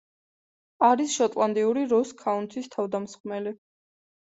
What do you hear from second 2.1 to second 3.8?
ქაუნთის თავდამსხმელი.